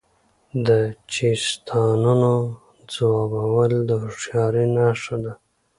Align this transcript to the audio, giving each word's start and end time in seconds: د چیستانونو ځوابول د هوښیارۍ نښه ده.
د 0.67 0.69
چیستانونو 1.13 2.33
ځوابول 2.93 3.73
د 3.89 3.91
هوښیارۍ 4.03 4.65
نښه 4.77 5.17
ده. 5.23 5.33